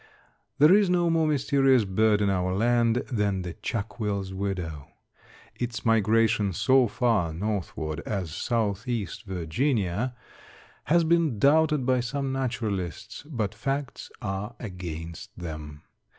[0.57, 4.87] There is no more mysterious bird in our land than the chuckwills widow.
[5.55, 10.15] Its migration so far northward as southeast Virginia
[10.85, 15.83] has been doubted by some naturalists, but facts are against them.